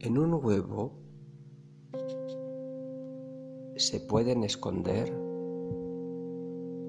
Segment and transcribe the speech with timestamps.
[0.00, 0.92] En un huevo
[3.74, 5.12] se pueden esconder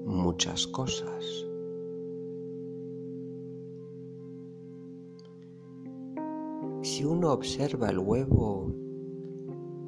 [0.06, 1.24] muchas cosas.
[6.82, 8.72] Si uno observa el huevo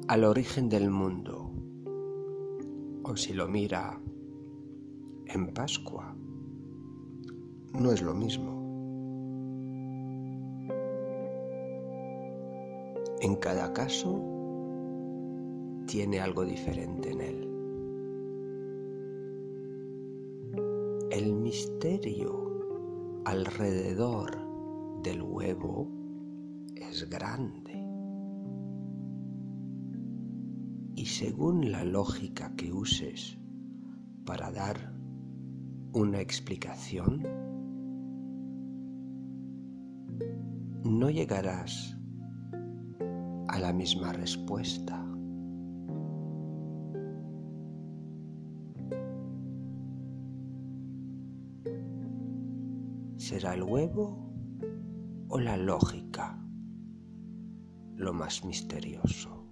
[0.09, 1.49] al origen del mundo,
[3.03, 4.01] o si lo mira
[5.27, 6.13] en Pascua,
[7.73, 8.62] no es lo mismo.
[13.23, 14.21] En cada caso
[15.87, 17.49] tiene algo diferente en él.
[21.09, 24.37] El misterio alrededor
[25.03, 25.87] del huevo
[26.75, 27.71] es grande.
[30.97, 33.37] Y según la lógica que uses
[34.25, 34.93] para dar
[35.93, 37.23] una explicación,
[40.83, 41.97] no llegarás
[43.53, 44.99] a la misma respuesta.
[53.15, 54.33] ¿Será el huevo
[55.27, 56.43] o la lógica
[57.95, 59.42] lo más misterioso?